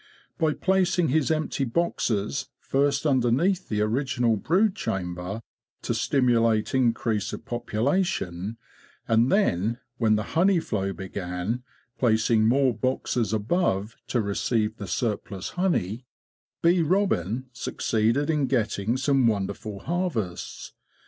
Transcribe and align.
By 0.39 0.53
placing 0.55 1.09
his 1.09 1.29
empty 1.29 1.63
boxes 1.63 2.47
first 2.59 3.05
underneath 3.05 3.69
the 3.69 3.81
original 3.81 4.35
brood 4.35 4.75
chamber, 4.75 5.43
to 5.83 5.93
stimulate 5.93 6.73
increase 6.73 7.33
of 7.33 7.45
population, 7.45 8.57
and 9.07 9.31
then, 9.31 9.77
when 9.99 10.15
the 10.15 10.23
honey 10.33 10.59
flow 10.59 10.91
began, 10.91 11.61
placing 11.99 12.47
more 12.47 12.73
boxes 12.73 13.31
above 13.31 13.95
to 14.07 14.21
receive 14.21 14.77
the 14.77 14.87
surplus 14.87 15.49
honey,'' 15.49 16.07
Bee 16.63 16.81
Robin'' 16.81 17.45
succeeded 17.53 18.27
in 18.31 18.47
getting 18.47 18.97
some 18.97 19.27
wonderful 19.27 19.81
harvests. 19.81 20.73